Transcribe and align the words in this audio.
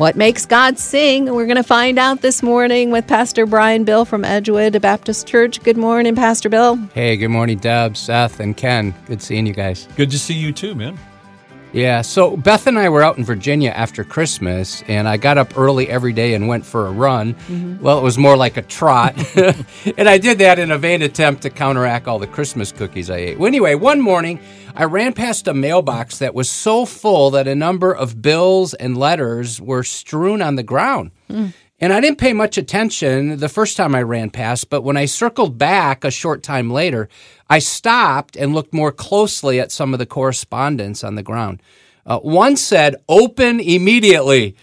What 0.00 0.16
makes 0.16 0.46
God 0.46 0.78
sing? 0.78 1.26
We're 1.26 1.44
going 1.44 1.56
to 1.56 1.62
find 1.62 1.98
out 1.98 2.22
this 2.22 2.42
morning 2.42 2.90
with 2.90 3.06
Pastor 3.06 3.44
Brian 3.44 3.84
Bill 3.84 4.06
from 4.06 4.24
Edgewood 4.24 4.80
Baptist 4.80 5.26
Church. 5.26 5.62
Good 5.62 5.76
morning, 5.76 6.16
Pastor 6.16 6.48
Bill. 6.48 6.76
Hey, 6.94 7.18
good 7.18 7.28
morning, 7.28 7.58
Deb, 7.58 7.98
Seth, 7.98 8.40
and 8.40 8.56
Ken. 8.56 8.94
Good 9.04 9.20
seeing 9.20 9.44
you 9.44 9.52
guys. 9.52 9.86
Good 9.96 10.10
to 10.12 10.18
see 10.18 10.32
you 10.32 10.52
too, 10.52 10.74
man. 10.74 10.98
Yeah, 11.72 12.02
so 12.02 12.36
Beth 12.36 12.66
and 12.66 12.78
I 12.78 12.88
were 12.88 13.02
out 13.02 13.16
in 13.16 13.24
Virginia 13.24 13.70
after 13.70 14.02
Christmas, 14.02 14.82
and 14.88 15.08
I 15.08 15.16
got 15.16 15.38
up 15.38 15.56
early 15.56 15.88
every 15.88 16.12
day 16.12 16.34
and 16.34 16.48
went 16.48 16.66
for 16.66 16.86
a 16.86 16.90
run. 16.90 17.34
Mm-hmm. 17.34 17.80
Well, 17.80 17.98
it 17.98 18.02
was 18.02 18.18
more 18.18 18.36
like 18.36 18.56
a 18.56 18.62
trot. 18.62 19.14
and 19.96 20.08
I 20.08 20.18
did 20.18 20.38
that 20.38 20.58
in 20.58 20.72
a 20.72 20.78
vain 20.78 21.02
attempt 21.02 21.42
to 21.42 21.50
counteract 21.50 22.08
all 22.08 22.18
the 22.18 22.26
Christmas 22.26 22.72
cookies 22.72 23.08
I 23.08 23.16
ate. 23.18 23.38
Well, 23.38 23.46
anyway, 23.46 23.76
one 23.76 24.00
morning, 24.00 24.40
I 24.74 24.84
ran 24.84 25.12
past 25.12 25.46
a 25.46 25.54
mailbox 25.54 26.18
that 26.18 26.34
was 26.34 26.50
so 26.50 26.84
full 26.84 27.30
that 27.32 27.46
a 27.46 27.54
number 27.54 27.94
of 27.94 28.20
bills 28.20 28.74
and 28.74 28.96
letters 28.96 29.60
were 29.60 29.84
strewn 29.84 30.42
on 30.42 30.56
the 30.56 30.62
ground. 30.64 31.12
Mm. 31.28 31.52
And 31.82 31.94
I 31.94 32.00
didn't 32.00 32.18
pay 32.18 32.34
much 32.34 32.58
attention 32.58 33.38
the 33.38 33.48
first 33.48 33.76
time 33.76 33.94
I 33.94 34.02
ran 34.02 34.28
past, 34.28 34.68
but 34.68 34.82
when 34.82 34.98
I 34.98 35.06
circled 35.06 35.56
back 35.56 36.04
a 36.04 36.10
short 36.10 36.42
time 36.42 36.70
later, 36.70 37.08
I 37.48 37.58
stopped 37.58 38.36
and 38.36 38.54
looked 38.54 38.74
more 38.74 38.92
closely 38.92 39.58
at 39.58 39.72
some 39.72 39.94
of 39.94 39.98
the 39.98 40.04
correspondence 40.04 41.02
on 41.02 41.14
the 41.14 41.22
ground. 41.22 41.62
Uh, 42.04 42.18
one 42.18 42.56
said, 42.56 42.96
open 43.08 43.60
immediately. 43.60 44.56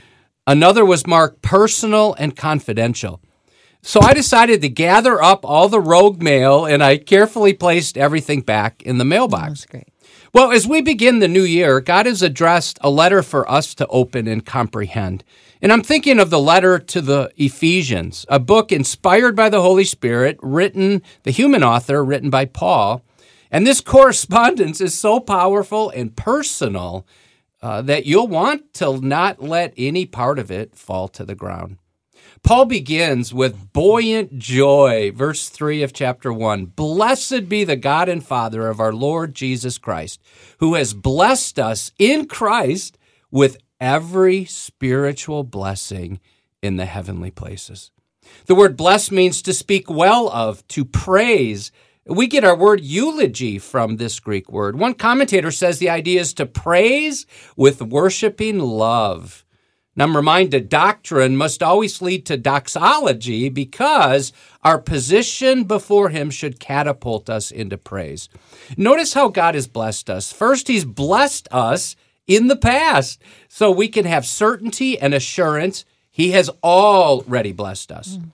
Another 0.45 0.85
was 0.85 1.07
marked 1.07 1.41
personal 1.41 2.13
and 2.19 2.35
confidential. 2.35 3.19
So 3.81 3.99
I 4.01 4.13
decided 4.13 4.61
to 4.61 4.69
gather 4.69 5.21
up 5.21 5.43
all 5.43 5.69
the 5.69 5.79
rogue 5.79 6.21
mail 6.21 6.65
and 6.65 6.83
I 6.83 6.97
carefully 6.97 7.53
placed 7.53 7.97
everything 7.97 8.41
back 8.41 8.83
in 8.83 8.99
the 8.99 9.05
mailbox. 9.05 9.61
That's 9.61 9.65
great. 9.65 9.87
Well, 10.33 10.51
as 10.51 10.67
we 10.67 10.81
begin 10.81 11.19
the 11.19 11.27
new 11.27 11.43
year, 11.43 11.79
God 11.79 12.05
has 12.05 12.21
addressed 12.21 12.77
a 12.81 12.89
letter 12.89 13.23
for 13.23 13.49
us 13.49 13.73
to 13.75 13.87
open 13.87 14.27
and 14.27 14.45
comprehend. 14.45 15.23
And 15.61 15.71
I'm 15.71 15.81
thinking 15.81 16.19
of 16.19 16.29
the 16.29 16.39
letter 16.39 16.77
to 16.79 17.01
the 17.01 17.31
Ephesians, 17.35 18.25
a 18.29 18.39
book 18.39 18.71
inspired 18.71 19.35
by 19.35 19.49
the 19.49 19.61
Holy 19.61 19.83
Spirit, 19.83 20.37
written, 20.41 21.01
the 21.23 21.31
human 21.31 21.63
author, 21.63 22.03
written 22.03 22.29
by 22.29 22.45
Paul. 22.45 23.03
And 23.49 23.65
this 23.65 23.81
correspondence 23.95 24.81
is 24.81 24.97
so 24.97 25.19
powerful 25.19 25.89
and 25.89 26.15
personal 26.15 27.07
uh, 27.61 27.81
that 27.83 28.05
you'll 28.05 28.27
want 28.27 28.73
to 28.75 28.99
not 29.01 29.41
let 29.41 29.73
any 29.77 30.05
part 30.05 30.37
of 30.37 30.51
it 30.51 30.75
fall 30.75 31.07
to 31.09 31.25
the 31.25 31.35
ground. 31.35 31.77
Paul 32.43 32.65
begins 32.65 33.33
with 33.33 33.73
buoyant 33.73 34.37
joy, 34.37 35.11
verse 35.13 35.49
3 35.49 35.81
of 35.81 35.91
chapter 35.91 36.31
1. 36.31 36.65
Blessed 36.67 37.49
be 37.49 37.63
the 37.63 37.75
God 37.75 38.07
and 38.07 38.23
Father 38.23 38.67
of 38.67 38.79
our 38.79 38.93
Lord 38.93 39.33
Jesus 39.33 39.77
Christ, 39.77 40.21
who 40.59 40.75
has 40.75 40.93
blessed 40.93 41.57
us 41.57 41.91
in 41.97 42.27
Christ 42.27 42.97
with 43.31 43.57
every 43.79 44.45
spiritual 44.45 45.43
blessing 45.43 46.19
in 46.61 46.77
the 46.77 46.85
heavenly 46.85 47.31
places. 47.31 47.91
The 48.45 48.55
word 48.55 48.75
bless 48.75 49.11
means 49.11 49.41
to 49.43 49.53
speak 49.53 49.89
well 49.89 50.29
of, 50.29 50.67
to 50.69 50.83
praise. 50.83 51.71
We 52.05 52.27
get 52.27 52.43
our 52.43 52.57
word 52.57 52.81
eulogy 52.81 53.59
from 53.59 53.97
this 53.97 54.19
Greek 54.19 54.51
word. 54.51 54.77
One 54.77 54.93
commentator 54.93 55.51
says 55.51 55.79
the 55.79 55.89
idea 55.89 56.21
is 56.21 56.33
to 56.35 56.45
praise 56.45 57.25
with 57.55 57.81
worshiping 57.81 58.59
love. 58.59 59.45
Now, 59.95 60.03
I'm 60.03 60.15
reminded 60.15 60.69
doctrine 60.69 61.35
must 61.35 61.63
always 61.63 62.03
lead 62.03 62.27
to 62.27 62.37
doxology 62.37 63.49
because 63.49 64.31
our 64.63 64.79
position 64.79 65.63
before 65.63 66.09
Him 66.09 66.29
should 66.29 66.59
catapult 66.59 67.31
us 67.31 67.49
into 67.49 67.79
praise. 67.79 68.29
Notice 68.77 69.15
how 69.15 69.29
God 69.29 69.55
has 69.55 69.67
blessed 69.67 70.11
us. 70.11 70.31
First, 70.31 70.67
He's 70.67 70.85
blessed 70.85 71.47
us 71.49 71.95
in 72.27 72.47
the 72.47 72.55
past 72.55 73.21
so 73.47 73.71
we 73.71 73.87
can 73.87 74.05
have 74.05 74.25
certainty 74.25 74.99
and 74.99 75.13
assurance 75.13 75.85
He 76.11 76.31
has 76.31 76.49
already 76.63 77.51
blessed 77.51 77.91
us. 77.91 78.17
Mm. 78.17 78.31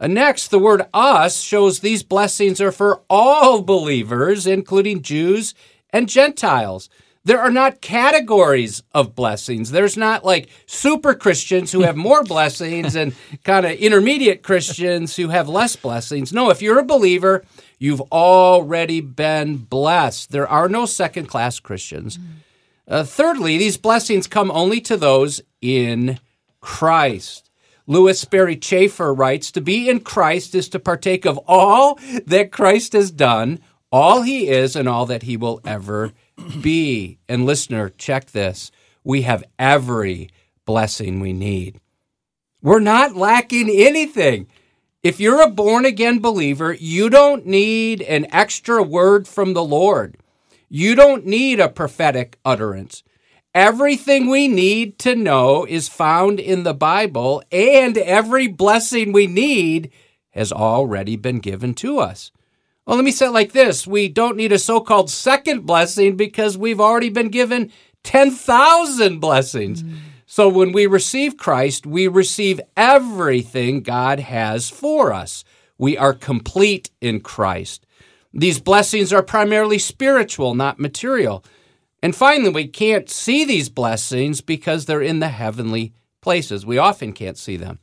Uh, 0.00 0.06
next, 0.06 0.48
the 0.48 0.58
word 0.58 0.86
us 0.94 1.40
shows 1.40 1.80
these 1.80 2.02
blessings 2.02 2.60
are 2.60 2.72
for 2.72 3.02
all 3.10 3.62
believers, 3.62 4.46
including 4.46 5.02
Jews 5.02 5.54
and 5.90 6.08
Gentiles 6.08 6.88
there 7.28 7.40
are 7.40 7.50
not 7.50 7.82
categories 7.82 8.82
of 8.94 9.14
blessings. 9.14 9.70
There's 9.70 9.98
not 9.98 10.24
like 10.24 10.48
super 10.64 11.12
Christians 11.12 11.70
who 11.70 11.82
have 11.82 11.94
more 12.08 12.24
blessings 12.24 12.96
and 12.96 13.14
kind 13.44 13.66
of 13.66 13.72
intermediate 13.72 14.42
Christians 14.42 15.14
who 15.16 15.28
have 15.28 15.46
less 15.46 15.76
blessings. 15.76 16.32
No, 16.32 16.48
if 16.48 16.62
you're 16.62 16.78
a 16.78 16.84
believer, 16.84 17.44
you've 17.78 18.00
already 18.12 19.02
been 19.02 19.58
blessed. 19.58 20.30
There 20.30 20.48
are 20.48 20.70
no 20.70 20.86
second 20.86 21.26
class 21.26 21.60
Christians. 21.60 22.18
Uh, 22.88 23.04
thirdly, 23.04 23.58
these 23.58 23.76
blessings 23.76 24.26
come 24.26 24.50
only 24.50 24.80
to 24.80 24.96
those 24.96 25.42
in 25.60 26.18
Christ. 26.60 27.50
Lewis 27.86 28.18
Sperry 28.20 28.56
Chafer 28.56 29.12
writes 29.12 29.50
To 29.50 29.60
be 29.60 29.90
in 29.90 30.00
Christ 30.00 30.54
is 30.54 30.68
to 30.70 30.78
partake 30.78 31.26
of 31.26 31.38
all 31.46 31.98
that 32.26 32.50
Christ 32.50 32.94
has 32.94 33.10
done, 33.10 33.60
all 33.92 34.22
he 34.22 34.48
is, 34.48 34.74
and 34.74 34.88
all 34.88 35.04
that 35.06 35.24
he 35.24 35.36
will 35.36 35.60
ever 35.64 36.12
be. 36.62 37.18
And 37.28 37.44
listener, 37.44 37.90
check 37.90 38.30
this. 38.30 38.70
We 39.04 39.22
have 39.22 39.44
every 39.58 40.30
blessing 40.64 41.20
we 41.20 41.32
need. 41.32 41.80
We're 42.62 42.80
not 42.80 43.16
lacking 43.16 43.70
anything. 43.70 44.48
If 45.02 45.20
you're 45.20 45.42
a 45.42 45.50
born 45.50 45.84
again 45.84 46.18
believer, 46.18 46.72
you 46.72 47.08
don't 47.08 47.46
need 47.46 48.02
an 48.02 48.26
extra 48.32 48.82
word 48.82 49.28
from 49.28 49.52
the 49.52 49.64
Lord. 49.64 50.16
You 50.68 50.94
don't 50.94 51.26
need 51.26 51.60
a 51.60 51.68
prophetic 51.68 52.38
utterance. 52.44 53.02
Everything 53.54 54.28
we 54.28 54.46
need 54.48 54.98
to 55.00 55.16
know 55.16 55.64
is 55.64 55.88
found 55.88 56.38
in 56.38 56.62
the 56.62 56.74
Bible, 56.74 57.42
and 57.50 57.96
every 57.96 58.46
blessing 58.46 59.12
we 59.12 59.26
need 59.26 59.90
has 60.30 60.52
already 60.52 61.16
been 61.16 61.38
given 61.38 61.74
to 61.74 61.98
us. 61.98 62.30
Well, 62.86 62.96
let 62.96 63.04
me 63.04 63.10
say 63.10 63.26
it 63.26 63.30
like 63.30 63.52
this 63.52 63.86
we 63.86 64.08
don't 64.08 64.36
need 64.36 64.52
a 64.52 64.58
so 64.58 64.80
called 64.80 65.10
second 65.10 65.66
blessing 65.66 66.16
because 66.16 66.56
we've 66.56 66.80
already 66.80 67.10
been 67.10 67.28
given 67.28 67.72
10,000 68.04 69.18
blessings. 69.18 69.82
Mm. 69.82 69.96
So 70.24 70.48
when 70.48 70.72
we 70.72 70.86
receive 70.86 71.36
Christ, 71.36 71.86
we 71.86 72.06
receive 72.06 72.60
everything 72.76 73.82
God 73.82 74.20
has 74.20 74.70
for 74.70 75.12
us. 75.12 75.44
We 75.78 75.96
are 75.96 76.12
complete 76.14 76.90
in 77.00 77.20
Christ. 77.20 77.86
These 78.32 78.60
blessings 78.60 79.12
are 79.12 79.22
primarily 79.22 79.78
spiritual, 79.78 80.54
not 80.54 80.78
material. 80.78 81.44
And 82.02 82.14
finally, 82.14 82.50
we 82.50 82.68
can't 82.68 83.10
see 83.10 83.44
these 83.44 83.68
blessings 83.68 84.40
because 84.40 84.84
they're 84.84 85.02
in 85.02 85.18
the 85.18 85.28
heavenly 85.28 85.94
places. 86.20 86.66
We 86.66 86.78
often 86.78 87.12
can't 87.12 87.38
see 87.38 87.56
them 87.56 87.78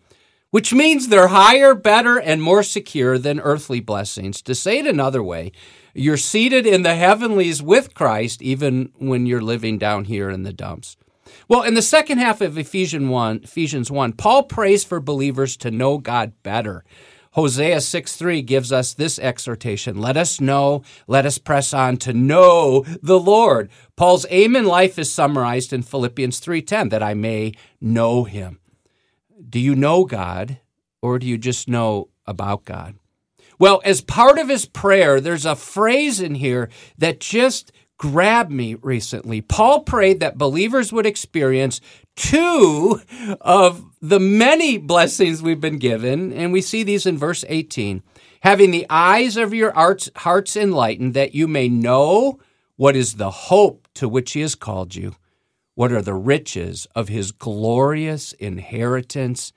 which 0.55 0.73
means 0.73 1.09
they're 1.09 1.27
higher, 1.27 1.75
better, 1.75 2.17
and 2.17 2.41
more 2.41 2.63
secure 2.63 3.17
than 3.17 3.41
earthly 3.41 3.81
blessings. 3.81 4.41
To 4.43 4.55
say 4.55 4.79
it 4.79 4.87
another 4.87 5.21
way, 5.21 5.51
you're 5.93 6.15
seated 6.15 6.65
in 6.65 6.83
the 6.83 6.95
heavenlies 6.95 7.61
with 7.61 7.93
Christ 7.93 8.41
even 8.41 8.93
when 8.97 9.25
you're 9.25 9.41
living 9.41 9.77
down 9.77 10.05
here 10.05 10.29
in 10.29 10.43
the 10.43 10.53
dumps. 10.53 10.95
Well, 11.49 11.63
in 11.63 11.73
the 11.73 11.81
second 11.81 12.19
half 12.19 12.39
of 12.39 12.57
Ephesians 12.57 13.09
1, 13.09 13.41
Ephesians 13.43 13.91
1, 13.91 14.13
Paul 14.13 14.43
prays 14.43 14.85
for 14.85 15.01
believers 15.01 15.57
to 15.57 15.71
know 15.71 15.97
God 15.97 16.31
better. 16.41 16.85
Hosea 17.35 17.79
6 17.79 18.15
3 18.15 18.41
gives 18.41 18.71
us 18.71 18.93
this 18.93 19.17
exhortation 19.19 19.97
Let 19.97 20.17
us 20.17 20.41
know, 20.41 20.83
let 21.07 21.25
us 21.25 21.37
press 21.37 21.73
on 21.73 21.97
to 21.97 22.13
know 22.13 22.83
the 23.01 23.19
Lord. 23.19 23.69
Paul's 23.95 24.25
aim 24.29 24.55
in 24.55 24.65
life 24.65 24.99
is 24.99 25.11
summarized 25.11 25.71
in 25.71 25.83
Philippians 25.83 26.39
3:10 26.39 26.89
that 26.89 27.03
I 27.03 27.13
may 27.13 27.53
know 27.79 28.25
him 28.25 28.59
do 29.49 29.59
you 29.59 29.75
know 29.75 30.05
God 30.05 30.59
or 31.01 31.19
do 31.19 31.27
you 31.27 31.37
just 31.37 31.67
know 31.67 32.09
about 32.25 32.65
God? 32.65 32.95
Well, 33.57 33.81
as 33.85 34.01
part 34.01 34.37
of 34.37 34.49
his 34.49 34.65
prayer, 34.65 35.21
there's 35.21 35.45
a 35.45 35.55
phrase 35.55 36.19
in 36.19 36.35
here 36.35 36.69
that 36.97 37.21
just 37.21 37.71
grabbed 37.97 38.51
me 38.51 38.75
recently. 38.75 39.41
Paul 39.41 39.81
prayed 39.81 40.19
that 40.19 40.37
believers 40.37 40.91
would 40.91 41.05
experience 41.05 41.81
two 42.15 43.01
of 43.41 43.85
the 44.01 44.19
many 44.19 44.77
blessings 44.77 45.41
we've 45.41 45.61
been 45.61 45.79
given, 45.79 46.33
and 46.33 46.51
we 46.51 46.61
see 46.61 46.83
these 46.83 47.05
in 47.05 47.17
verse 47.17 47.45
18. 47.47 48.03
Having 48.41 48.71
the 48.71 48.85
eyes 48.89 49.37
of 49.37 49.53
your 49.53 49.73
hearts 49.73 50.55
enlightened, 50.55 51.13
that 51.13 51.33
you 51.33 51.47
may 51.47 51.69
know 51.69 52.39
what 52.75 52.95
is 52.95 53.15
the 53.15 53.31
hope 53.31 53.87
to 53.95 54.07
which 54.07 54.33
he 54.33 54.41
has 54.41 54.55
called 54.55 54.95
you 54.95 55.15
what 55.75 55.91
are 55.91 56.01
the 56.01 56.13
riches 56.13 56.87
of 56.95 57.09
his 57.09 57.31
glorious 57.33 58.31
inheritance 58.33 59.51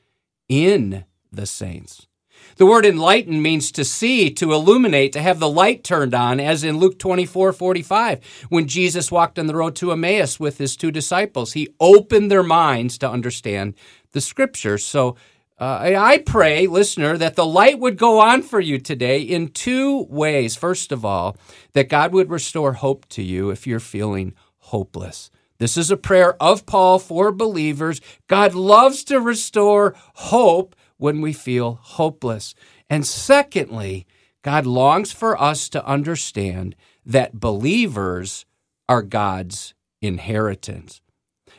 in 0.49 1.05
the 1.31 1.47
saints? 1.47 2.08
The 2.57 2.67
word 2.67 2.85
enlighten 2.85 3.41
means 3.41 3.71
to 3.73 3.85
see, 3.85 4.31
to 4.31 4.53
illuminate, 4.53 5.13
to 5.13 5.23
have 5.23 5.39
the 5.39 5.49
light 5.49 5.85
turned 5.85 6.15
on, 6.15 6.41
as 6.41 6.65
in 6.65 6.79
Luke 6.79 6.99
24 6.99 7.53
45, 7.53 8.47
when 8.49 8.67
Jesus 8.67 9.13
walked 9.13 9.39
on 9.39 9.47
the 9.47 9.55
road 9.55 9.77
to 9.77 9.93
Emmaus 9.93 10.41
with 10.41 10.59
his 10.59 10.77
two 10.77 10.91
disciples. 10.91 11.53
He 11.53 11.69
opened 11.81 12.31
their 12.31 12.43
minds 12.43 12.99
to 12.99 13.11
understand 13.11 13.75
the 14.13 14.21
scriptures. 14.21 14.85
So 14.85 15.17
uh, 15.61 15.95
I 15.99 16.19
pray, 16.19 16.67
listener, 16.69 17.17
that 17.17 17.35
the 17.35 17.47
light 17.47 17.81
would 17.81 17.99
go 17.99 18.21
on 18.21 18.43
for 18.43 18.61
you 18.61 18.79
today 18.79 19.21
in 19.21 19.49
two 19.49 20.07
ways. 20.09 20.57
First 20.57 20.93
of 20.93 21.05
all, 21.05 21.37
that 21.73 21.89
God 21.89 22.13
would 22.13 22.31
restore 22.31 22.75
hope 22.75 23.09
to 23.11 23.23
you 23.23 23.51
if 23.51 23.67
you're 23.67 23.81
feeling 23.81 24.35
hopeless 24.59 25.31
This 25.59 25.77
is 25.77 25.91
a 25.91 25.97
prayer 25.97 26.41
of 26.43 26.67
Paul 26.67 26.99
for 26.99 27.33
believers. 27.33 28.01
God 28.29 28.55
loves 28.55 29.03
to 29.05 29.19
restore 29.21 29.95
hope 30.15 30.77
when 30.99 31.21
we 31.21 31.33
feel 31.33 31.79
hopeless. 31.83 32.55
And 32.91 33.07
secondly, 33.07 34.07
God 34.43 34.67
longs 34.67 35.13
for 35.13 35.41
us 35.41 35.69
to 35.71 35.85
understand 35.87 36.77
that 37.05 37.41
believers 37.41 38.45
are 38.89 39.03
God's 39.03 39.75
inheritance. 40.01 41.01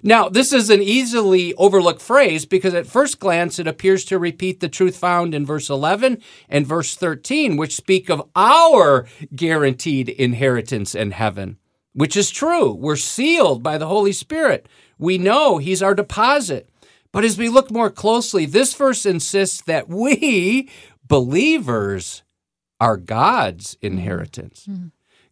Now, 0.02 0.30
this 0.30 0.54
is 0.54 0.70
an 0.70 0.82
easily 0.82 1.54
overlooked 1.56 2.02
phrase 2.02 2.46
because 2.46 2.74
at 2.74 2.88
first 2.88 3.20
glance 3.20 3.60
it 3.60 3.68
appears 3.68 4.06
to 4.06 4.20
repeat 4.20 4.60
the 4.60 4.70
truth 4.70 4.96
found 4.96 5.34
in 5.36 5.46
verse 5.46 5.70
11 5.70 6.22
and 6.48 6.66
verse 6.66 6.96
13, 6.96 7.58
which 7.58 7.76
speak 7.76 8.10
of 8.10 8.30
our 8.36 9.06
guaranteed 9.36 10.08
inheritance 10.08 10.96
in 10.96 11.12
heaven, 11.12 11.58
which 11.94 12.16
is 12.16 12.32
true. 12.32 12.72
We're 12.72 12.96
sealed 12.96 13.62
by 13.62 13.78
the 13.78 13.88
Holy 13.88 14.14
Spirit. 14.14 14.68
We 14.98 15.18
know 15.18 15.58
He's 15.58 15.84
our 15.84 15.96
deposit. 15.96 16.70
But 17.12 17.26
as 17.26 17.38
we 17.38 17.50
look 17.50 17.72
more 17.72 17.90
closely, 17.90 18.46
this 18.46 18.74
verse 18.74 19.06
insists 19.06 19.62
that 19.64 19.90
we, 19.90 20.70
believers, 21.08 22.24
are 22.80 22.98
God's 22.98 23.78
inheritance. 23.82 24.66
Mm-hmm. 24.70 24.88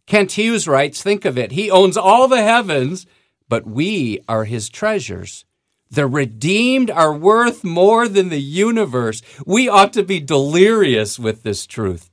Kent 0.06 0.32
Hughes 0.32 0.66
writes, 0.66 1.02
think 1.02 1.24
of 1.24 1.36
it. 1.36 1.52
He 1.52 1.70
owns 1.70 1.96
all 1.96 2.28
the 2.28 2.42
heavens, 2.42 3.06
but 3.48 3.66
we 3.66 4.20
are 4.28 4.44
his 4.44 4.68
treasures. 4.68 5.44
The 5.90 6.06
redeemed 6.06 6.90
are 6.90 7.14
worth 7.14 7.64
more 7.64 8.08
than 8.08 8.28
the 8.28 8.40
universe. 8.40 9.22
We 9.46 9.68
ought 9.68 9.92
to 9.94 10.02
be 10.02 10.20
delirious 10.20 11.18
with 11.18 11.42
this 11.42 11.66
truth. 11.66 12.10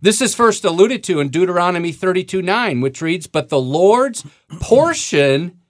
This 0.00 0.20
is 0.20 0.34
first 0.34 0.64
alluded 0.64 1.04
to 1.04 1.20
in 1.20 1.28
Deuteronomy 1.28 1.92
32 1.92 2.42
9, 2.42 2.80
which 2.80 3.00
reads, 3.00 3.28
But 3.28 3.48
the 3.48 3.60
Lord's 3.60 4.24
portion 4.60 5.60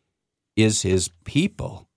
is 0.56 0.82
his 0.82 1.10
people. 1.24 1.88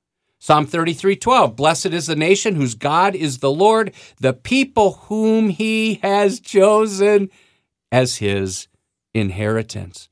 Psalm 0.45 0.67
33:12 0.67 1.55
Blessed 1.55 1.87
is 1.87 2.05
the 2.05 2.15
nation 2.15 2.53
whose 2.53 2.75
God 2.75 3.15
is 3.15 3.39
the 3.39 3.49
Lord, 3.49 3.91
the 4.19 4.31
people 4.31 4.91
whom 5.07 5.49
he 5.49 5.95
has 6.03 6.39
chosen 6.39 7.31
as 7.91 8.17
his 8.17 8.67
inheritance. 9.15 10.07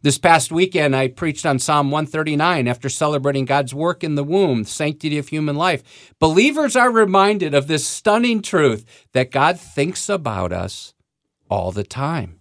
This 0.00 0.16
past 0.16 0.50
weekend, 0.50 0.96
I 0.96 1.08
preached 1.08 1.44
on 1.44 1.58
Psalm 1.58 1.90
139 1.90 2.66
after 2.66 2.88
celebrating 2.88 3.44
God's 3.44 3.74
work 3.74 4.02
in 4.02 4.14
the 4.14 4.24
womb, 4.24 4.62
the 4.62 4.70
sanctity 4.70 5.18
of 5.18 5.28
human 5.28 5.56
life. 5.56 6.14
Believers 6.18 6.74
are 6.74 6.90
reminded 6.90 7.52
of 7.52 7.66
this 7.66 7.86
stunning 7.86 8.40
truth 8.40 8.86
that 9.12 9.30
God 9.30 9.60
thinks 9.60 10.08
about 10.08 10.50
us 10.50 10.94
all 11.50 11.72
the 11.72 11.84
time. 11.84 12.40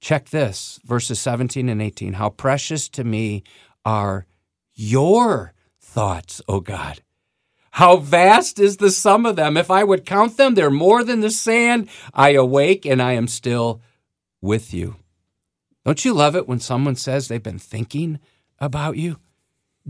Check 0.00 0.30
this 0.30 0.80
verses 0.82 1.20
17 1.20 1.68
and 1.68 1.82
18. 1.82 2.14
How 2.14 2.30
precious 2.30 2.88
to 2.88 3.04
me 3.04 3.42
are 3.84 4.24
your 4.72 5.52
thoughts, 5.96 6.42
O 6.46 6.60
God. 6.60 7.00
How 7.70 7.96
vast 7.96 8.58
is 8.58 8.76
the 8.76 8.90
sum 8.90 9.24
of 9.24 9.36
them? 9.36 9.56
If 9.56 9.70
I 9.70 9.82
would 9.82 10.04
count 10.04 10.36
them, 10.36 10.54
they're 10.54 10.70
more 10.70 11.02
than 11.02 11.22
the 11.22 11.30
sand. 11.30 11.88
I 12.12 12.32
awake 12.32 12.84
and 12.84 13.00
I 13.00 13.12
am 13.12 13.26
still 13.26 13.80
with 14.42 14.74
you. 14.74 14.96
Don't 15.86 16.04
you 16.04 16.12
love 16.12 16.36
it 16.36 16.46
when 16.46 16.60
someone 16.60 16.96
says 16.96 17.28
they've 17.28 17.42
been 17.42 17.58
thinking 17.58 18.18
about 18.58 18.98
you? 18.98 19.16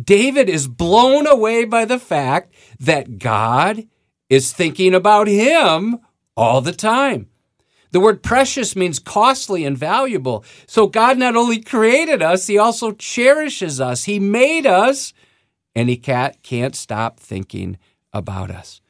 David 0.00 0.48
is 0.48 0.68
blown 0.68 1.26
away 1.26 1.64
by 1.64 1.84
the 1.84 1.98
fact 1.98 2.54
that 2.78 3.18
God 3.18 3.88
is 4.30 4.52
thinking 4.52 4.94
about 4.94 5.26
him 5.26 5.98
all 6.36 6.60
the 6.60 6.72
time. 6.72 7.30
The 7.90 7.98
word 7.98 8.22
precious 8.22 8.76
means 8.76 9.00
costly 9.00 9.64
and 9.64 9.76
valuable. 9.76 10.44
So 10.68 10.86
God 10.86 11.18
not 11.18 11.34
only 11.34 11.60
created 11.60 12.22
us, 12.22 12.46
He 12.46 12.58
also 12.58 12.92
cherishes 12.92 13.80
us. 13.80 14.04
He 14.04 14.20
made 14.20 14.66
us, 14.66 15.12
and 15.76 15.88
He 15.88 15.96
can't, 15.96 16.74
stop 16.74 17.20
thinking 17.20 17.76
about 18.12 18.50
us. 18.50 18.80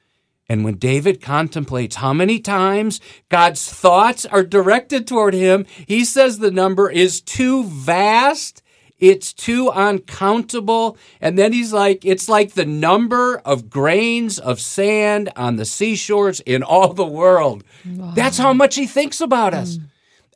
And 0.49 0.65
when 0.65 0.77
David 0.77 1.21
contemplates 1.21 1.97
how 1.97 2.13
many 2.13 2.39
times 2.39 3.01
God's 3.29 3.69
thoughts 3.69 4.25
are 4.25 4.45
directed 4.45 5.07
toward 5.07 5.35
him, 5.35 5.67
he 5.89 6.05
says 6.05 6.39
the 6.39 6.53
number 6.53 6.89
is 6.89 7.21
too 7.21 7.65
vast. 7.65 8.63
It's 8.99 9.33
too 9.33 9.71
uncountable. 9.71 10.97
And 11.21 11.37
then 11.37 11.53
he's 11.53 11.73
like, 11.73 12.05
it's 12.05 12.29
like 12.29 12.53
the 12.53 12.65
number 12.65 13.39
of 13.45 13.69
grains 13.69 14.39
of 14.39 14.61
sand 14.61 15.31
on 15.35 15.57
the 15.57 15.65
seashores 15.65 16.39
in 16.41 16.63
all 16.63 16.93
the 16.93 17.05
world. 17.05 17.65
Wow. 17.85 18.13
That's 18.15 18.39
how 18.39 18.53
much 18.53 18.77
he 18.77 18.87
thinks 18.87 19.21
about 19.21 19.53
us. 19.53 19.79
Mm. 19.79 19.83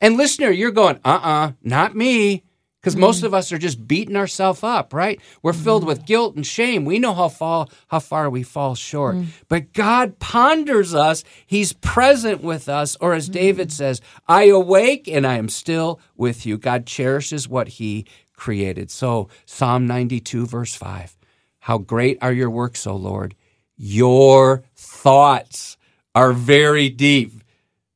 And 0.01 0.17
listener, 0.17 0.49
you're 0.49 0.71
going, 0.71 0.97
uh 1.05 1.09
uh-uh, 1.09 1.47
uh, 1.47 1.51
not 1.63 1.95
me. 1.95 2.43
Because 2.81 2.95
mm 2.95 3.01
most 3.01 3.23
of 3.23 3.33
us 3.33 3.51
are 3.51 3.57
just 3.57 3.87
beating 3.87 4.15
ourselves 4.15 4.63
up, 4.63 4.93
right? 4.93 5.21
We're 5.43 5.53
filled 5.53 5.83
mm 5.83 5.87
with 5.87 6.05
guilt 6.05 6.35
and 6.35 6.45
shame. 6.45 6.83
We 6.83 6.97
know 6.97 7.13
how 7.13 7.29
far, 7.29 7.67
how 7.87 7.99
far 7.99 8.29
we 8.29 8.43
fall 8.43 8.73
short. 8.75 9.15
mm 9.15 9.27
But 9.47 9.73
God 9.73 10.17
ponders 10.19 10.95
us. 10.95 11.23
He's 11.45 11.73
present 11.73 12.43
with 12.43 12.67
us. 12.67 12.97
Or 12.99 13.13
as 13.13 13.29
David 13.29 13.69
mm. 13.69 13.71
says, 13.71 14.01
I 14.27 14.45
awake 14.45 15.07
and 15.07 15.27
I 15.27 15.35
am 15.35 15.49
still 15.49 15.99
with 16.15 16.45
you. 16.45 16.57
God 16.57 16.85
cherishes 16.87 17.47
what 17.47 17.67
he 17.67 18.05
created. 18.35 18.89
So 18.89 19.29
Psalm 19.45 19.85
92, 19.85 20.47
verse 20.47 20.73
5. 20.73 21.15
How 21.59 21.77
great 21.77 22.17
are 22.21 22.33
your 22.33 22.49
works, 22.49 22.87
O 22.87 22.95
Lord. 22.95 23.35
Your 23.77 24.63
thoughts 24.75 25.77
are 26.15 26.33
very 26.33 26.89
deep. 26.89 27.33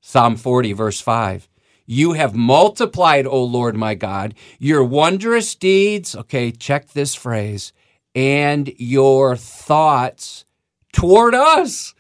Psalm 0.02 0.36
40, 0.36 0.74
verse 0.74 1.02
5. 1.02 1.50
You 1.86 2.14
have 2.14 2.36
multiplied, 2.36 3.28
O 3.28 3.44
Lord 3.44 3.76
my 3.76 3.94
God, 3.94 4.34
your 4.60 4.84
wondrous 4.84 5.54
deeds. 5.56 6.16
Okay, 6.16 6.52
check 6.52 6.90
this 6.90 7.14
phrase 7.16 7.74
and 8.16 8.74
your 8.78 9.36
thoughts 9.36 10.46
toward 10.94 11.36
us. 11.36 11.94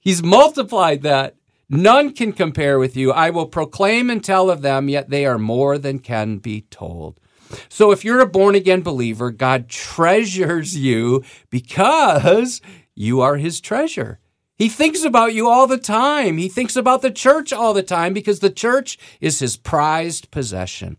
He's 0.00 0.22
multiplied 0.22 1.02
that. 1.02 1.36
None 1.68 2.12
can 2.12 2.32
compare 2.32 2.80
with 2.80 2.96
you. 2.96 3.12
I 3.12 3.30
will 3.30 3.46
proclaim 3.46 4.10
and 4.10 4.24
tell 4.24 4.50
of 4.50 4.62
them, 4.62 4.88
yet 4.88 5.10
they 5.10 5.24
are 5.24 5.38
more 5.38 5.78
than 5.78 6.00
can 6.00 6.38
be 6.38 6.62
told. 6.62 7.20
So 7.68 7.92
if 7.92 8.04
you're 8.04 8.20
a 8.20 8.26
born 8.26 8.54
again 8.54 8.80
believer, 8.82 9.30
God 9.30 9.68
treasures 9.68 10.76
you 10.76 11.22
because 11.50 12.60
you 12.94 13.20
are 13.20 13.36
his 13.36 13.60
treasure. 13.60 14.19
He 14.60 14.68
thinks 14.68 15.04
about 15.04 15.32
you 15.32 15.48
all 15.48 15.66
the 15.66 15.78
time. 15.78 16.36
He 16.36 16.46
thinks 16.46 16.76
about 16.76 17.00
the 17.00 17.10
church 17.10 17.50
all 17.50 17.72
the 17.72 17.82
time 17.82 18.12
because 18.12 18.40
the 18.40 18.50
church 18.50 18.98
is 19.18 19.38
his 19.38 19.56
prized 19.56 20.30
possession. 20.30 20.98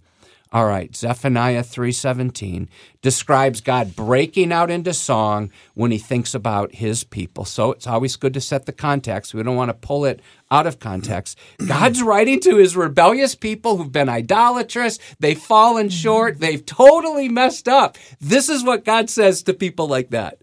All 0.52 0.66
right, 0.66 0.96
Zephaniah 0.96 1.62
3:17 1.62 2.70
describes 3.04 3.62
God 3.62 3.96
breaking 3.96 4.52
out 4.52 4.72
into 4.72 4.96
song 4.96 5.52
when 5.76 5.92
he 5.92 6.00
thinks 6.00 6.34
about 6.34 6.74
his 6.74 7.04
people. 7.04 7.46
So 7.46 7.72
it's 7.74 7.86
always 7.86 8.16
good 8.16 8.34
to 8.34 8.42
set 8.42 8.66
the 8.66 8.72
context. 8.72 9.36
We 9.36 9.44
don't 9.44 9.56
want 9.56 9.70
to 9.70 9.76
pull 9.76 10.06
it 10.06 10.24
out 10.50 10.66
of 10.66 10.80
context. 10.80 11.38
God's 11.68 12.02
writing 12.02 12.40
to 12.40 12.58
his 12.58 12.76
rebellious 12.76 13.36
people 13.36 13.78
who've 13.78 13.92
been 13.92 14.10
idolatrous, 14.10 14.98
they've 15.20 15.40
fallen 15.40 15.90
short, 15.90 16.40
they've 16.40 16.66
totally 16.66 17.30
messed 17.30 17.68
up. 17.68 17.96
This 18.20 18.50
is 18.50 18.64
what 18.64 18.86
God 18.86 19.08
says 19.08 19.44
to 19.44 19.54
people 19.54 19.88
like 19.88 20.10
that. 20.10 20.40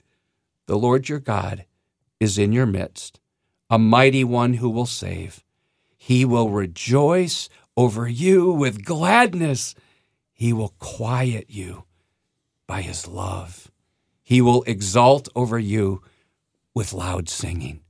The 0.67 0.79
Lord 0.79 1.09
your 1.09 1.19
God 1.19 1.65
is 2.21 2.39
in 2.39 2.53
your 2.53 2.67
midst, 2.67 3.18
a 3.71 3.79
mighty 3.79 4.25
one 4.25 4.55
who 4.55 4.71
will 4.71 4.87
save. 4.87 5.45
He 5.97 6.25
will 6.25 6.51
rejoice 6.51 7.49
over 7.77 8.09
you 8.09 8.51
with 8.51 8.85
gladness. 8.85 9.75
He 10.33 10.53
will 10.53 10.75
quiet 10.79 11.47
you 11.49 11.85
by 12.67 12.83
his 12.83 13.07
love. 13.07 13.71
He 14.23 14.41
will 14.41 14.63
exult 14.65 15.29
over 15.35 15.59
you 15.59 16.03
with 16.75 16.93
loud 16.93 17.29
singing. 17.29 17.81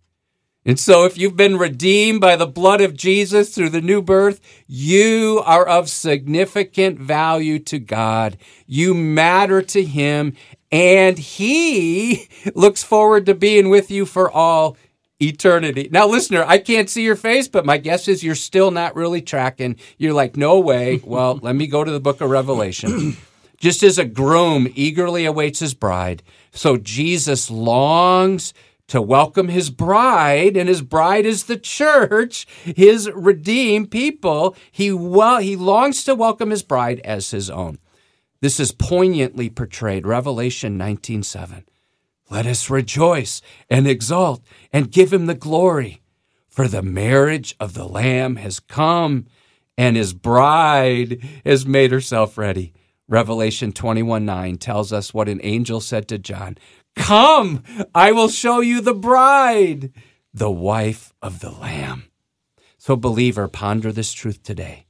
And 0.64 0.78
so, 0.78 1.04
if 1.04 1.16
you've 1.16 1.37
been 1.37 1.56
redeemed 1.56 2.20
by 2.20 2.37
the 2.37 2.47
blood 2.47 2.80
of 2.80 2.94
Jesus 2.94 3.54
through 3.54 3.70
the 3.70 3.80
new 3.80 4.02
birth, 4.02 4.40
you 4.66 5.42
are 5.47 5.66
of 5.66 5.88
significant 5.88 6.99
value 6.99 7.58
to 7.61 7.78
God. 7.78 8.37
You 8.66 8.92
matter 8.92 9.62
to 9.62 9.82
Him, 9.82 10.35
and 10.70 11.18
He 11.18 12.28
looks 12.54 12.82
forward 12.82 13.25
to 13.26 13.35
being 13.35 13.70
with 13.70 13.90
you 13.90 14.04
for 14.04 14.30
all 14.30 14.76
eternity. 15.21 15.89
Now, 15.91 16.07
listener, 16.07 16.45
I 16.47 16.59
can't 16.59 16.89
see 16.89 17.03
your 17.03 17.17
face, 17.17 17.49
but 17.49 17.67
my 17.67 17.79
guess 17.79 18.09
is 18.09 18.23
you're 18.23 18.35
still 18.35 18.71
not 18.71 18.95
really 18.95 19.23
tracking. 19.23 19.77
You're 19.97 20.13
like, 20.13 20.37
no 20.37 20.59
way. 20.61 21.03
Well, 21.09 21.39
let 21.43 21.57
me 21.57 21.67
go 21.67 21.85
to 21.85 21.91
the 21.91 22.01
book 22.01 22.21
of 22.21 22.29
Revelation. 22.29 23.17
Just 23.57 23.83
as 23.83 23.99
a 23.99 24.05
groom 24.05 24.71
eagerly 24.75 25.25
awaits 25.25 25.59
his 25.61 25.75
bride, 25.75 26.23
so 26.53 26.77
Jesus 26.77 27.51
longs 27.51 28.53
to 28.89 29.01
welcome 29.01 29.49
his 29.49 29.71
bride, 29.71 30.57
and 30.57 30.69
his 30.69 30.83
bride 30.83 31.25
is 31.27 31.45
the 31.45 31.57
church, 31.57 32.47
his 32.65 33.11
redeemed 33.15 33.91
people. 33.91 34.55
He 34.71 34.93
well, 34.93 35.39
he 35.39 35.57
longs 35.57 36.05
to 36.05 36.15
welcome 36.15 36.51
his 36.51 36.63
bride 36.63 37.01
as 37.05 37.31
his 37.31 37.49
own. 37.49 37.79
This 38.41 38.61
is 38.61 38.71
poignantly 38.71 39.51
portrayed, 39.51 40.07
Revelation 40.07 40.79
19:7. 40.79 41.65
Let 42.30 42.47
us 42.47 42.68
rejoice 42.68 43.40
and 43.70 43.87
exult 43.87 44.42
and 44.73 44.90
give 44.90 45.12
him 45.12 45.26
the 45.26 45.35
glory, 45.35 46.02
for 46.49 46.68
the 46.68 46.82
marriage 46.82 47.56
of 47.58 47.75
the 47.75 47.87
Lamb 47.87 48.37
has 48.37 48.61
come, 48.61 49.26
and 49.76 49.97
his 49.97 50.12
bride 50.12 51.23
has 51.44 51.64
made 51.64 51.90
herself 51.90 52.37
ready. 52.37 52.75
Revelation 53.08 53.73
21 53.73 54.26
9 54.26 54.56
tells 54.58 54.92
us 54.92 55.14
what 55.14 55.28
an 55.28 55.40
angel 55.42 55.80
said 55.80 56.06
to 56.08 56.18
John 56.18 56.58
Come, 56.94 57.62
I 57.94 58.12
will 58.12 58.28
show 58.28 58.61
you 58.61 58.80
the 58.80 58.94
bride, 58.94 59.92
the 60.35 60.50
wife 60.50 61.14
of 61.23 61.40
the 61.40 61.50
Lamb. 61.50 62.04
So, 62.76 62.97
believer, 62.97 63.49
ponder 63.49 63.92
this 63.92 64.12
truth 64.12 64.42
today. 64.42 64.87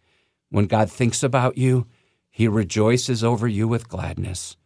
When 0.50 0.66
God 0.66 0.90
thinks 0.90 1.22
about 1.22 1.56
you, 1.58 1.86
he 2.30 2.48
rejoices 2.48 3.22
over 3.22 3.46
you 3.46 3.68
with 3.68 3.88
gladness. 3.88 4.56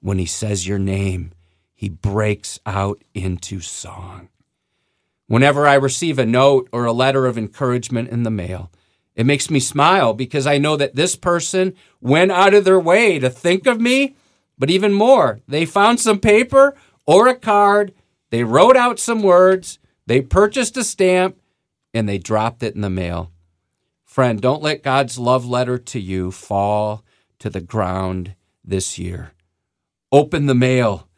When 0.00 0.18
he 0.18 0.26
says 0.26 0.68
your 0.68 0.78
name, 0.78 1.32
he 1.74 1.88
breaks 1.88 2.60
out 2.64 3.02
into 3.14 3.60
song. 3.60 4.28
Whenever 5.26 5.66
I 5.66 5.74
receive 5.74 6.18
a 6.18 6.26
note 6.26 6.68
or 6.72 6.84
a 6.84 6.92
letter 6.92 7.26
of 7.26 7.38
encouragement 7.38 8.10
in 8.10 8.22
the 8.22 8.30
mail, 8.30 8.70
it 9.14 9.26
makes 9.26 9.50
me 9.50 9.60
smile 9.60 10.12
because 10.12 10.46
I 10.46 10.58
know 10.58 10.76
that 10.76 10.96
this 10.96 11.16
person 11.16 11.74
went 12.00 12.32
out 12.32 12.54
of 12.54 12.64
their 12.64 12.80
way 12.80 13.18
to 13.18 13.30
think 13.30 13.66
of 13.66 13.80
me. 13.80 14.16
But 14.58 14.70
even 14.70 14.92
more, 14.92 15.40
they 15.48 15.64
found 15.64 16.00
some 16.00 16.18
paper 16.18 16.76
or 17.06 17.28
a 17.28 17.34
card, 17.34 17.92
they 18.30 18.44
wrote 18.44 18.76
out 18.76 18.98
some 18.98 19.22
words, 19.22 19.78
they 20.06 20.20
purchased 20.20 20.76
a 20.76 20.84
stamp, 20.84 21.36
and 21.92 22.08
they 22.08 22.18
dropped 22.18 22.62
it 22.62 22.74
in 22.74 22.80
the 22.80 22.90
mail. 22.90 23.30
Friend, 24.04 24.40
don't 24.40 24.62
let 24.62 24.82
God's 24.82 25.18
love 25.18 25.46
letter 25.46 25.78
to 25.78 26.00
you 26.00 26.30
fall 26.30 27.04
to 27.38 27.50
the 27.50 27.60
ground 27.60 28.34
this 28.64 28.98
year. 28.98 29.32
Open 30.12 30.46
the 30.46 30.54
mail 30.54 31.08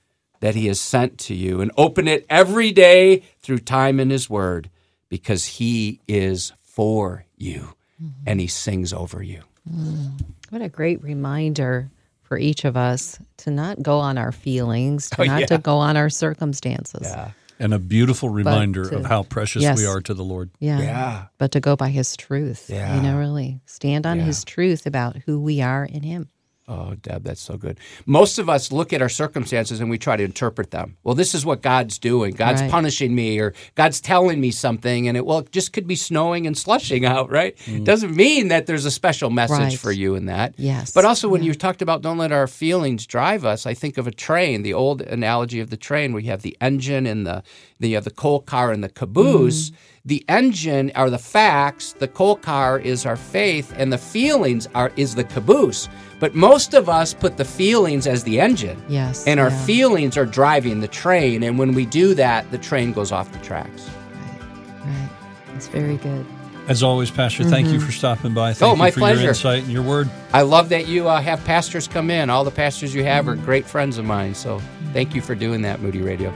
that 0.41 0.55
He 0.55 0.67
has 0.67 0.81
sent 0.81 1.19
to 1.19 1.35
you 1.35 1.61
and 1.61 1.71
open 1.77 2.09
it 2.09 2.27
every 2.29 2.73
day 2.73 3.23
through 3.41 3.59
time 3.59 4.01
in 4.01 4.11
His 4.11 4.29
Word 4.31 4.71
because 5.09 5.45
He 5.47 6.01
is 6.07 6.53
for 6.63 7.25
you 7.37 7.75
mm-hmm. 8.03 8.23
and 8.27 8.41
He 8.41 8.47
sings 8.47 8.93
over 8.93 9.23
you. 9.23 9.43
Mm. 9.71 10.21
What 10.51 10.63
a 10.63 10.69
great 10.69 11.03
reminder 11.03 11.91
for 12.23 12.39
each 12.39 12.65
of 12.65 12.77
us 12.77 13.19
to 13.39 13.51
not 13.51 13.83
go 13.83 13.99
on 13.99 14.19
our 14.19 14.33
feelings, 14.33 15.11
to 15.11 15.23
oh, 15.23 15.25
not 15.25 15.41
yeah. 15.41 15.47
to 15.47 15.59
go 15.59 15.79
on 15.79 15.97
our 15.97 16.11
circumstances. 16.11 17.03
Yeah. 17.05 17.31
And 17.59 17.73
a 17.73 17.79
beautiful 17.79 18.29
reminder 18.29 18.91
to, 18.91 18.97
of 18.97 19.07
how 19.07 19.23
precious 19.23 19.63
yes. 19.63 19.79
we 19.79 19.87
are 19.87 20.01
to 20.03 20.13
the 20.13 20.25
Lord. 20.25 20.51
Yeah. 20.59 20.79
yeah. 20.79 21.27
But 21.39 21.53
to 21.53 21.61
go 21.61 21.75
by 21.75 21.89
his 21.89 22.15
truth. 22.17 22.69
Yeah. 22.69 22.97
You 22.97 23.03
know, 23.03 23.17
really 23.17 23.61
stand 23.65 24.07
on 24.07 24.19
yeah. 24.19 24.25
his 24.25 24.45
truth 24.45 24.87
about 24.87 25.17
who 25.25 25.41
we 25.41 25.63
are 25.63 25.85
in 25.85 26.03
him. 26.03 26.29
Oh, 26.69 26.97
Deb, 26.97 27.23
that's 27.23 27.41
so 27.41 27.57
good. 27.57 27.79
Most 28.07 28.41
of 28.41 28.49
us 28.49 28.73
look 28.73 28.93
at 28.93 29.01
our 29.01 29.09
circumstances 29.09 29.79
and 29.79 29.89
we 29.89 29.99
try 29.99 30.17
to 30.17 30.25
interpret 30.25 30.73
them. 30.73 30.97
Well, 31.05 31.15
this 31.15 31.33
is 31.33 31.47
what 31.47 31.63
God's 31.63 31.97
doing. 31.97 32.35
God's 32.35 32.61
right. 32.61 32.71
punishing 32.71 33.15
me, 33.15 33.39
or 33.39 33.55
God's 33.77 34.01
telling 34.01 34.41
me 34.41 34.51
something, 34.51 35.07
and 35.07 35.17
it 35.17 35.25
well, 35.25 35.39
it 35.39 35.53
just 35.53 35.73
could 35.73 35.87
be 35.87 35.95
snowing 35.95 36.45
and 36.45 36.59
slushing 36.59 37.05
out, 37.07 37.31
right? 37.31 37.57
Mm. 37.67 37.85
Doesn't 37.85 38.17
mean 38.17 38.49
that 38.49 38.67
there's 38.67 38.85
a 38.85 38.91
special 38.91 39.31
message 39.31 39.59
right. 39.59 39.79
for 39.79 39.93
you 39.93 40.17
in 40.17 40.27
that. 40.27 40.55
Yes. 40.57 40.93
But 40.93 41.05
also, 41.05 41.29
when 41.29 41.43
yeah. 41.43 41.49
you 41.49 41.55
talked 41.55 41.83
about 41.83 42.03
don't 42.03 42.19
let 42.19 42.33
our 42.33 42.49
feelings 42.49 43.07
drive 43.07 43.45
us, 43.45 43.65
I 43.65 43.75
think 43.75 43.97
of 43.97 44.09
a 44.09 44.13
train. 44.13 44.63
The 44.63 44.75
old 44.75 45.03
analogy 45.03 45.61
of 45.61 45.71
the 45.71 45.77
train, 45.77 46.13
where 46.13 46.23
you 46.23 46.31
have 46.31 46.43
the 46.43 46.57
engine 46.61 47.07
and 47.07 47.25
the 47.25 47.45
the 47.79 47.97
uh, 47.97 48.01
the 48.01 48.11
coal 48.11 48.41
car 48.41 48.73
and 48.73 48.83
the 48.83 48.89
caboose. 48.89 49.71
Mm 49.71 49.77
the 50.07 50.25
engine 50.29 50.93
are 50.95 51.11
the 51.11 51.19
facts, 51.19 51.93
the 51.95 52.07
coal 52.07 52.37
car 52.37 52.79
is 52.79 53.05
our 53.05 53.17
faith, 53.17 53.75
and 53.77 53.93
the 53.93 53.99
feelings 53.99 54.69
are 54.75 54.93
is 54.97 55.17
the 55.17 55.25
caboose. 55.25 55.89
But 56.21 56.35
most 56.35 56.75
of 56.75 56.89
us 56.89 57.13
put 57.13 57.37
the 57.37 57.45
feelings 57.45 58.07
as 58.07 58.23
the 58.23 58.41
engine. 58.41 58.83
Yes. 58.89 59.27
And 59.27 59.39
our 59.41 59.51
yeah. 59.51 59.65
feelings 59.65 60.17
are 60.17 60.25
driving 60.25 60.81
the 60.81 60.89
train. 60.89 61.43
And 61.43 61.59
when 61.59 61.75
we 61.75 61.85
do 61.85 62.15
that, 62.15 62.51
the 62.53 62.57
train 62.57 62.93
goes 62.93 63.13
off 63.13 63.31
the 63.33 63.39
tracks. 63.41 63.91
Right. 64.15 64.85
Right. 64.85 65.11
It's 65.57 65.69
very 65.69 65.97
good. 65.97 66.25
As 66.69 66.83
always, 66.83 67.11
Pastor, 67.11 67.43
mm-hmm. 67.43 67.53
thank 67.53 67.67
you 67.69 67.75
mm-hmm. 67.75 67.87
for 67.87 67.93
stopping 67.93 68.33
by. 68.33 68.55
Thank 68.55 68.73
oh, 68.73 68.77
my 68.77 68.87
you 68.87 68.93
for 68.93 69.01
pleasure. 69.01 69.21
your 69.21 69.29
insight 69.31 69.65
and 69.65 69.73
your 69.73 69.83
word. 69.83 70.09
I 70.33 70.43
love 70.43 70.69
that 70.71 70.87
you 70.87 71.09
uh, 71.09 71.21
have 71.21 71.45
pastors 71.45 71.87
come 71.87 72.11
in. 72.11 72.31
All 72.31 72.45
the 72.45 72.51
pastors 72.51 72.95
you 72.95 73.05
have 73.05 73.27
mm-hmm. 73.27 73.41
are 73.41 73.45
great 73.45 73.67
friends 73.67 73.99
of 73.99 74.05
mine. 74.05 74.35
So 74.35 74.61
thank 74.93 75.15
you 75.15 75.21
for 75.21 75.35
doing 75.35 75.63
that, 75.63 75.81
Moody 75.81 76.01
Radio. 76.01 76.33